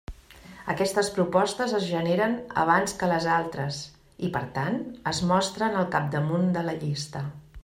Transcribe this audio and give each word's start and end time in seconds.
Aquestes 0.73 1.11
propostes 1.17 1.75
es 1.79 1.85
generen 1.89 2.33
abans 2.63 2.97
que 3.03 3.11
les 3.13 3.29
altres 3.35 3.79
i 4.29 4.33
per 4.39 4.45
tant 4.59 4.83
es 5.13 5.25
mostren 5.35 5.83
al 5.83 5.91
capdamunt 5.99 6.53
de 6.59 6.67
la 6.71 6.81
llista. 6.85 7.29